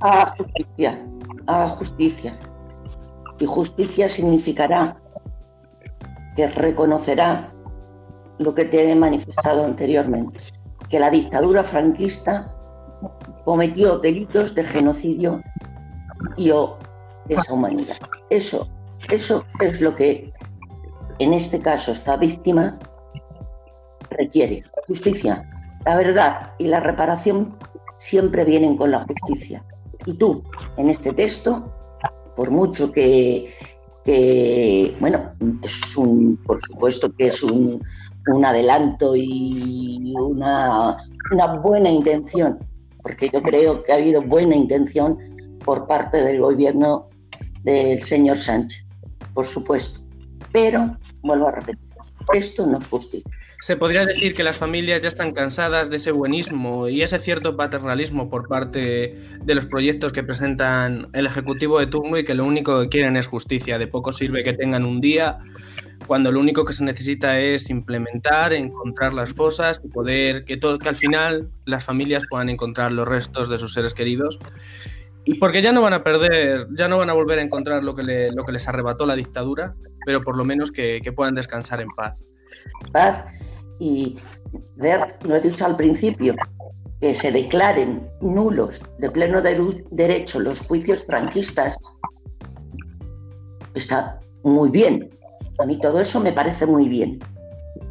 A 0.00 0.34
justicia, 0.36 1.06
a 1.46 1.68
justicia. 1.68 2.38
Y 3.38 3.46
justicia 3.46 4.08
significará 4.08 4.96
que 6.36 6.46
reconocerá 6.48 7.52
lo 8.38 8.54
que 8.54 8.64
te 8.64 8.90
he 8.90 8.94
manifestado 8.94 9.64
anteriormente, 9.64 10.40
que 10.88 10.98
la 10.98 11.10
dictadura 11.10 11.64
franquista 11.64 12.54
cometió 13.44 13.98
delitos 13.98 14.54
de 14.54 14.64
genocidio 14.64 15.42
y 16.36 16.50
o 16.50 16.78
esa 17.28 17.52
humanidad. 17.52 17.96
Eso, 18.30 18.68
eso 19.10 19.44
es 19.60 19.80
lo 19.80 19.94
que 19.94 20.32
en 21.18 21.32
este 21.32 21.60
caso 21.60 21.92
esta 21.92 22.16
víctima 22.16 22.78
requiere. 24.10 24.64
Justicia. 24.86 25.48
La 25.84 25.96
verdad 25.96 26.52
y 26.58 26.66
la 26.66 26.80
reparación 26.80 27.56
siempre 27.96 28.44
vienen 28.44 28.76
con 28.76 28.90
la 28.90 29.04
justicia. 29.04 29.64
Y 30.06 30.14
tú, 30.14 30.42
en 30.76 30.88
este 30.88 31.12
texto, 31.12 31.72
por 32.36 32.50
mucho 32.50 32.90
que, 32.90 33.54
bueno, 35.00 35.32
es 35.62 35.96
un, 35.96 36.36
por 36.44 36.60
supuesto 36.62 37.12
que 37.14 37.26
es 37.26 37.42
un, 37.42 37.80
adelanto 38.44 39.14
y 39.16 40.14
una, 40.16 40.96
buena 41.62 41.90
intención, 41.90 42.58
porque 43.02 43.28
yo 43.32 43.42
creo 43.42 43.82
que 43.82 43.92
ha 43.92 43.96
habido 43.96 44.22
buena 44.22 44.54
intención 44.54 45.18
por 45.64 45.86
parte 45.86 46.22
del 46.22 46.40
gobierno 46.40 47.08
del 47.64 48.02
señor 48.02 48.36
Sánchez, 48.36 48.84
por 49.34 49.46
supuesto. 49.46 50.00
Pero, 50.52 50.96
vuelvo 51.22 51.48
a 51.48 51.52
repetir, 51.52 51.88
esto 52.34 52.66
no 52.66 52.78
es 52.78 52.86
justicia. 52.86 53.32
Se 53.62 53.76
podría 53.76 54.04
decir 54.04 54.34
que 54.34 54.42
las 54.42 54.56
familias 54.56 55.02
ya 55.02 55.08
están 55.08 55.30
cansadas 55.30 55.88
de 55.88 55.98
ese 55.98 56.10
buenismo 56.10 56.88
y 56.88 57.02
ese 57.02 57.20
cierto 57.20 57.56
paternalismo 57.56 58.28
por 58.28 58.48
parte 58.48 59.16
de 59.40 59.54
los 59.54 59.66
proyectos 59.66 60.10
que 60.10 60.24
presentan 60.24 61.06
el 61.12 61.26
Ejecutivo 61.26 61.78
de 61.78 61.86
turno 61.86 62.18
y 62.18 62.24
que 62.24 62.34
lo 62.34 62.44
único 62.44 62.80
que 62.80 62.88
quieren 62.88 63.16
es 63.16 63.28
justicia. 63.28 63.78
De 63.78 63.86
poco 63.86 64.10
sirve 64.10 64.42
que 64.42 64.52
tengan 64.54 64.84
un 64.84 65.00
día 65.00 65.38
cuando 66.08 66.32
lo 66.32 66.40
único 66.40 66.64
que 66.64 66.72
se 66.72 66.82
necesita 66.82 67.38
es 67.38 67.70
implementar, 67.70 68.52
encontrar 68.52 69.14
las 69.14 69.32
fosas 69.32 69.80
y 69.84 69.88
poder 69.90 70.44
que, 70.44 70.56
todo, 70.56 70.80
que 70.80 70.88
al 70.88 70.96
final 70.96 71.48
las 71.64 71.84
familias 71.84 72.24
puedan 72.28 72.48
encontrar 72.48 72.90
los 72.90 73.06
restos 73.06 73.48
de 73.48 73.58
sus 73.58 73.74
seres 73.74 73.94
queridos. 73.94 74.40
Y 75.24 75.34
porque 75.34 75.62
ya 75.62 75.70
no 75.70 75.82
van 75.82 75.92
a 75.92 76.02
perder, 76.02 76.66
ya 76.76 76.88
no 76.88 76.98
van 76.98 77.10
a 77.10 77.12
volver 77.12 77.38
a 77.38 77.42
encontrar 77.42 77.84
lo 77.84 77.94
que, 77.94 78.02
les 78.02 78.66
arrebató 78.68 79.06
la 79.06 79.14
dictadura, 79.14 79.76
pero 80.04 80.24
por 80.24 80.36
lo 80.36 80.44
menos 80.44 80.72
que 80.72 81.12
puedan 81.14 81.36
descansar 81.36 81.80
en 81.80 81.90
paz. 81.90 82.20
Paz 82.92 83.24
y 83.82 84.16
ver, 84.76 85.18
lo 85.24 85.34
he 85.34 85.40
dicho 85.40 85.66
al 85.66 85.76
principio, 85.76 86.36
que 87.00 87.16
se 87.16 87.32
declaren 87.32 88.08
nulos 88.20 88.88
de 89.00 89.10
pleno 89.10 89.42
derecho 89.42 90.38
los 90.38 90.60
juicios 90.60 91.04
franquistas, 91.04 91.76
está 93.74 94.20
muy 94.44 94.70
bien. 94.70 95.10
A 95.58 95.66
mí 95.66 95.80
todo 95.80 96.00
eso 96.00 96.20
me 96.20 96.32
parece 96.32 96.64
muy 96.64 96.88
bien. 96.88 97.18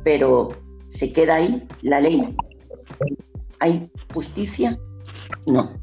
Pero 0.05 0.49
se 0.87 1.11
queda 1.11 1.35
ahí 1.35 1.67
la 1.81 1.99
ley. 1.99 2.33
¿Hay 3.59 3.91
justicia? 4.13 4.79
No, 5.45 5.73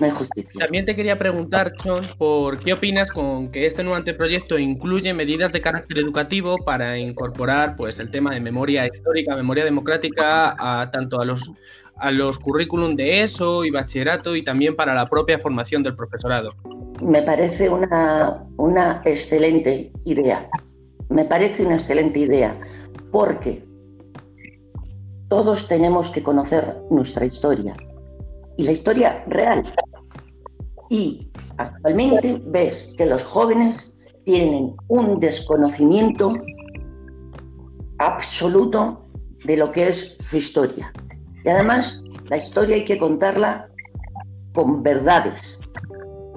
no 0.00 0.06
hay 0.06 0.12
justicia. 0.12 0.58
También 0.58 0.84
te 0.84 0.94
quería 0.94 1.18
preguntar, 1.18 1.72
John, 1.82 2.08
por 2.18 2.58
qué 2.58 2.72
opinas 2.72 3.10
con 3.10 3.50
que 3.50 3.66
este 3.66 3.82
nuevo 3.82 3.96
anteproyecto 3.96 4.58
incluye 4.58 5.12
medidas 5.14 5.52
de 5.52 5.60
carácter 5.60 5.98
educativo 5.98 6.56
para 6.58 6.98
incorporar 6.98 7.76
pues, 7.76 7.98
el 7.98 8.10
tema 8.10 8.32
de 8.32 8.40
memoria 8.40 8.86
histórica, 8.86 9.36
memoria 9.36 9.64
democrática, 9.64 10.54
a, 10.58 10.90
tanto 10.90 11.20
a 11.20 11.24
los, 11.24 11.50
a 11.96 12.10
los 12.10 12.38
currículum 12.38 12.96
de 12.96 13.22
ESO 13.22 13.64
y 13.64 13.70
bachillerato 13.70 14.36
y 14.36 14.42
también 14.42 14.76
para 14.76 14.94
la 14.94 15.08
propia 15.08 15.38
formación 15.38 15.82
del 15.82 15.96
profesorado. 15.96 16.52
Me 17.00 17.22
parece 17.22 17.68
una, 17.68 18.44
una 18.56 19.02
excelente 19.04 19.92
idea. 20.04 20.48
Me 21.08 21.24
parece 21.24 21.64
una 21.64 21.74
excelente 21.74 22.20
idea 22.20 22.56
porque 23.12 23.64
todos 25.28 25.66
tenemos 25.66 26.10
que 26.10 26.22
conocer 26.22 26.76
nuestra 26.90 27.24
historia 27.24 27.76
y 28.56 28.64
la 28.64 28.72
historia 28.72 29.24
real. 29.26 29.74
Y 30.90 31.30
actualmente 31.58 32.40
ves 32.46 32.94
que 32.96 33.06
los 33.06 33.22
jóvenes 33.22 33.94
tienen 34.24 34.74
un 34.88 35.18
desconocimiento 35.18 36.34
absoluto 37.98 39.06
de 39.44 39.56
lo 39.56 39.70
que 39.72 39.88
es 39.88 40.16
su 40.20 40.36
historia. 40.36 40.92
Y 41.44 41.48
además, 41.48 42.02
la 42.28 42.36
historia 42.36 42.76
hay 42.76 42.84
que 42.84 42.98
contarla 42.98 43.68
con 44.52 44.82
verdades, 44.82 45.60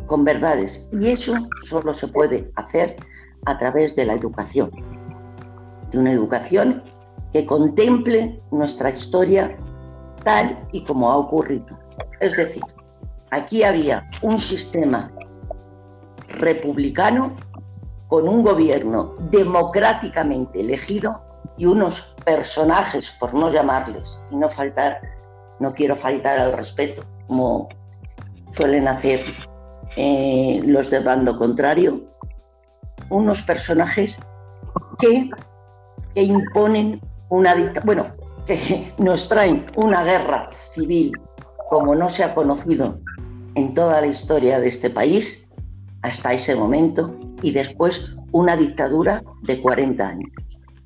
con 0.05 0.23
verdades. 0.23 0.85
Y 0.91 1.07
eso 1.07 1.33
solo 1.65 1.93
se 1.93 2.07
puede 2.07 2.51
hacer 2.55 2.95
a 3.45 3.57
través 3.57 3.95
de 3.95 4.05
la 4.05 4.13
educación, 4.13 4.69
de 5.91 5.97
una 5.97 6.11
educación 6.11 6.83
que 7.33 7.45
contemple 7.45 8.41
nuestra 8.51 8.89
historia 8.89 9.55
tal 10.23 10.67
y 10.71 10.83
como 10.83 11.11
ha 11.11 11.17
ocurrido. 11.17 11.79
Es 12.19 12.35
decir, 12.35 12.63
aquí 13.31 13.63
había 13.63 14.09
un 14.21 14.39
sistema 14.39 15.11
republicano 16.27 17.35
con 18.07 18.27
un 18.27 18.43
gobierno 18.43 19.15
democráticamente 19.29 20.61
elegido 20.61 21.21
y 21.57 21.65
unos 21.65 22.15
personajes, 22.25 23.11
por 23.19 23.33
no 23.33 23.49
llamarles, 23.49 24.19
y 24.31 24.35
no 24.35 24.49
faltar, 24.49 25.01
no 25.59 25.73
quiero 25.73 25.95
faltar 25.95 26.39
al 26.39 26.53
respeto, 26.53 27.03
como 27.27 27.69
suelen 28.49 28.87
hacer 28.87 29.21
eh, 29.95 30.61
los 30.65 30.89
del 30.89 31.03
bando 31.03 31.37
contrario, 31.37 32.03
unos 33.09 33.41
personajes 33.43 34.19
que, 34.99 35.29
que 36.15 36.23
imponen 36.23 37.01
una 37.29 37.53
dictadura, 37.55 37.83
bueno, 37.85 38.05
que 38.45 38.93
nos 38.97 39.27
traen 39.27 39.65
una 39.75 40.03
guerra 40.03 40.49
civil 40.51 41.11
como 41.69 41.93
no 41.93 42.09
se 42.09 42.23
ha 42.23 42.33
conocido 42.33 42.99
en 43.59 43.73
toda 43.73 43.99
la 43.99 44.07
historia 44.07 44.59
de 44.59 44.69
este 44.69 44.89
país 44.89 45.47
hasta 46.01 46.33
ese 46.33 46.55
momento 46.55 47.19
y 47.41 47.51
después 47.51 48.15
una 48.31 48.55
dictadura 48.55 49.21
de 49.43 49.59
40 49.61 50.07
años. 50.07 50.31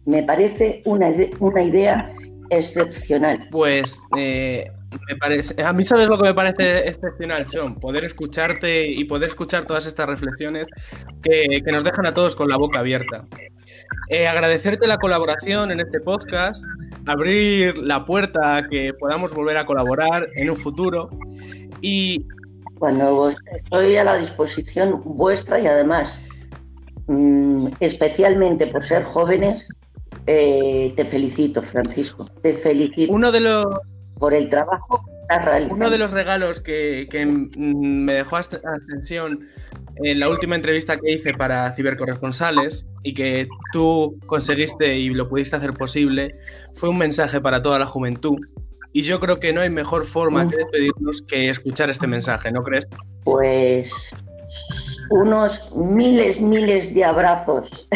Me 0.06 0.24
parece 0.24 0.82
una, 0.86 1.10
una 1.40 1.62
idea 1.62 2.12
excepcional. 2.50 3.48
Pues 3.52 4.02
eh, 4.18 4.72
me 5.08 5.16
parece, 5.18 5.62
a 5.62 5.72
mí 5.72 5.86
sabes 5.86 6.10
lo 6.10 6.18
que 6.18 6.24
me 6.24 6.34
parece 6.34 6.88
excepcional, 6.88 7.46
John, 7.52 7.76
poder 7.80 8.06
escucharte 8.06 8.88
y 8.88 9.04
poder 9.06 9.30
escuchar 9.30 9.66
todas 9.66 9.86
estas 9.86 10.08
reflexiones 10.08 10.68
que, 11.22 11.62
que 11.64 11.72
nos 11.72 11.84
dejan 11.84 12.08
a 12.08 12.14
todos 12.14 12.36
con 12.36 12.50
la 12.50 12.58
boca 12.58 12.80
abierta. 12.80 13.26
Eh, 14.10 14.28
agradecerte 14.28 14.88
la 14.88 14.98
colaboración 14.98 15.72
en 15.72 15.80
este 15.80 16.00
podcast, 16.00 16.66
abrir 17.06 17.78
la 17.78 18.04
puerta 18.06 18.58
a 18.58 18.68
que 18.68 18.94
podamos 18.94 19.34
volver 19.34 19.58
a 19.58 19.66
colaborar 19.68 20.28
en 20.36 20.50
un 20.50 20.58
futuro 20.58 21.12
y... 21.82 22.26
Cuando 22.84 23.30
estoy 23.56 23.96
a 23.96 24.04
la 24.04 24.18
disposición 24.18 25.02
vuestra 25.06 25.58
y 25.58 25.68
además, 25.68 26.20
mm, 27.08 27.68
especialmente 27.80 28.68
por 28.68 28.84
ser 28.84 29.04
jóvenes, 29.04 29.70
eh, 30.28 30.92
te 30.94 31.06
felicito, 31.06 31.62
Francisco. 31.62 32.30
Te 32.42 32.54
felicito. 32.54 33.14
Uno 33.14 33.32
de 33.32 33.40
los 33.40 33.68
por 34.20 34.34
el 34.34 34.50
trabajo 34.50 35.02
Uno 35.70 35.90
de 35.90 35.98
los 35.98 36.12
regalos 36.12 36.60
que, 36.60 37.08
que 37.10 37.26
me 37.26 38.16
dejó 38.16 38.36
Ascensión 38.36 39.48
en 40.04 40.20
la 40.20 40.28
última 40.28 40.56
entrevista 40.56 40.98
que 40.98 41.14
hice 41.14 41.34
para 41.34 41.74
Cibercorresponsales 41.76 42.86
y 43.04 43.14
que 43.14 43.48
tú 43.72 44.20
conseguiste 44.26 44.98
y 44.98 45.08
lo 45.08 45.30
pudiste 45.30 45.56
hacer 45.56 45.72
posible 45.72 46.36
fue 46.74 46.90
un 46.90 46.98
mensaje 46.98 47.40
para 47.40 47.62
toda 47.62 47.80
la 47.80 47.86
juventud. 47.86 48.40
Y 48.94 49.02
yo 49.02 49.20
creo 49.20 49.40
que 49.40 49.52
no 49.52 49.62
hay 49.62 49.70
mejor 49.70 50.06
forma 50.06 50.46
de 50.46 50.58
despedirnos 50.58 51.24
que 51.24 51.50
escuchar 51.50 51.90
este 51.90 52.06
mensaje, 52.06 52.52
¿no 52.52 52.64
crees? 52.64 52.88
Pues 53.24 54.16
unos 55.10 55.76
miles, 55.76 56.40
miles 56.40 56.94
de 56.94 57.04
abrazos 57.04 57.88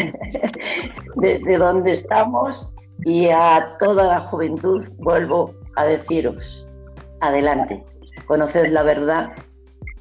desde 1.16 1.56
donde 1.56 1.92
estamos 1.92 2.68
y 3.04 3.28
a 3.28 3.76
toda 3.78 4.08
la 4.08 4.20
juventud 4.20 4.82
vuelvo 4.98 5.54
a 5.76 5.84
deciros, 5.84 6.66
adelante, 7.20 7.84
conoced 8.26 8.68
la 8.70 8.82
verdad, 8.82 9.32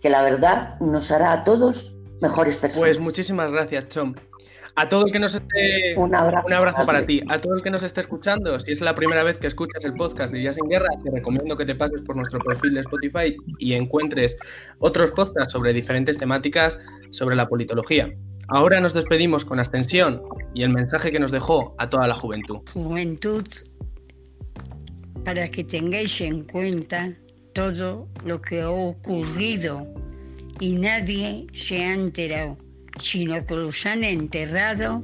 que 0.01 0.09
la 0.09 0.23
verdad 0.23 0.79
nos 0.79 1.11
hará 1.11 1.31
a 1.31 1.43
todos 1.43 1.95
mejores 2.21 2.57
personas. 2.57 2.89
Pues 2.89 2.99
muchísimas 2.99 3.51
gracias, 3.51 3.87
Chom. 3.89 4.15
A 4.77 4.87
todo 4.87 5.07
el 5.07 5.11
que 5.11 5.17
nos 5.17 5.33
esté. 5.33 5.95
Un 5.97 6.13
abrazo, 6.13 6.45
un 6.45 6.53
abrazo 6.53 6.85
para 6.85 7.03
ti. 7.03 7.21
A 7.29 7.39
todo 7.39 7.55
el 7.55 7.63
que 7.63 7.71
nos 7.71 7.81
esté 7.81 8.01
escuchando, 8.01 8.59
si 8.59 8.71
es 8.71 8.81
la 8.81 8.93
primera 8.93 9.23
vez 9.23 9.39
que 9.39 9.47
escuchas 9.47 9.83
el 9.85 9.93
podcast 9.93 10.31
de 10.31 10.39
Días 10.39 10.57
en 10.59 10.69
Guerra, 10.69 10.89
te 11.03 11.09
recomiendo 11.09 11.57
que 11.57 11.65
te 11.65 11.73
pases 11.73 12.01
por 12.01 12.15
nuestro 12.15 12.39
perfil 12.39 12.75
de 12.75 12.81
Spotify 12.81 13.35
y 13.57 13.73
encuentres 13.73 14.37
otros 14.77 15.11
podcasts 15.11 15.51
sobre 15.51 15.73
diferentes 15.73 16.19
temáticas 16.19 16.79
sobre 17.09 17.35
la 17.35 17.47
politología. 17.47 18.13
Ahora 18.49 18.79
nos 18.79 18.93
despedimos 18.93 19.45
con 19.45 19.59
Ascensión 19.59 20.21
y 20.53 20.61
el 20.61 20.69
mensaje 20.69 21.11
que 21.11 21.19
nos 21.19 21.31
dejó 21.31 21.73
a 21.79 21.89
toda 21.89 22.07
la 22.07 22.13
juventud. 22.13 22.59
Juventud 22.71 23.47
para 25.25 25.47
que 25.47 25.63
tengáis 25.63 26.21
en 26.21 26.43
cuenta 26.43 27.11
todo 27.53 28.07
lo 28.23 28.39
que 28.39 28.61
ha 28.61 28.69
ocurrido 28.69 29.87
y 30.59 30.75
nadie 30.75 31.47
se 31.51 31.83
ha 31.83 31.93
enterado, 31.95 32.57
sino 32.99 33.45
que 33.45 33.55
los 33.55 33.85
han 33.85 34.03
enterrado 34.03 35.03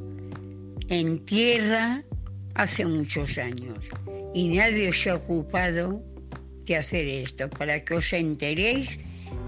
en 0.90 1.24
tierra 1.26 2.04
hace 2.56 2.86
muchos 2.86 3.38
años 3.38 3.90
y 4.34 4.56
nadie 4.56 4.92
se 4.92 5.10
ha 5.10 5.16
ocupado 5.16 6.02
de 6.66 6.78
hacer 6.78 7.08
esto, 7.08 7.50
para 7.50 7.84
que 7.84 7.96
os 7.96 8.14
enteréis 8.14 8.90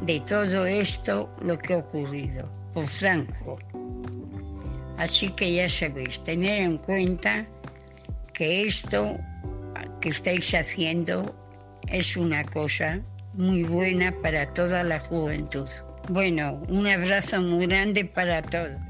de 0.05 0.19
todo 0.21 0.65
esto 0.65 1.33
lo 1.41 1.57
que 1.57 1.73
ha 1.73 1.77
ocurrido 1.77 2.49
por 2.73 2.85
Franco. 2.87 3.57
Así 4.97 5.29
que 5.31 5.53
ya 5.53 5.69
sabéis, 5.69 6.23
tener 6.23 6.61
en 6.61 6.77
cuenta 6.77 7.45
que 8.33 8.63
esto 8.63 9.17
que 10.01 10.09
estáis 10.09 10.53
haciendo 10.53 11.35
es 11.87 12.15
una 12.17 12.43
cosa 12.43 13.01
muy 13.35 13.63
buena 13.63 14.13
para 14.21 14.53
toda 14.53 14.83
la 14.83 14.99
juventud. 14.99 15.67
Bueno, 16.07 16.63
un 16.67 16.87
abrazo 16.87 17.41
muy 17.41 17.67
grande 17.67 18.05
para 18.05 18.47
todos. 18.49 18.81